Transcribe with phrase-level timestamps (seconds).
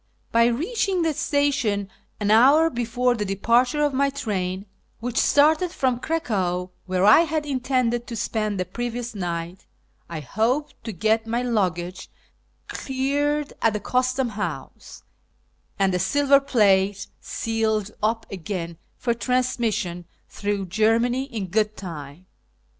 [0.31, 1.87] By reaching the station
[2.19, 4.65] an hour before the departure of 5So A YEAR AMONGST THE PERSIANS the train
[4.99, 9.67] (which started from Cracow, where I had intended to spend tlie in evious night),
[10.09, 12.07] I hoped to get my higgage
[12.67, 15.03] cleared at the Cnstom House,
[15.77, 22.25] and the silver plate sealed np again for transmission through Germany in good time.